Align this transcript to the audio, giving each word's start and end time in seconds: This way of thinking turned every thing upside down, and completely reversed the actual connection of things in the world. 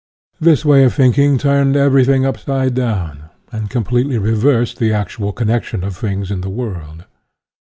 This 0.39 0.65
way 0.65 0.83
of 0.83 0.95
thinking 0.95 1.37
turned 1.37 1.75
every 1.75 2.03
thing 2.05 2.25
upside 2.25 2.73
down, 2.73 3.25
and 3.51 3.69
completely 3.69 4.17
reversed 4.17 4.79
the 4.79 4.91
actual 4.91 5.31
connection 5.31 5.83
of 5.83 5.95
things 5.95 6.31
in 6.31 6.41
the 6.41 6.49
world. 6.49 7.05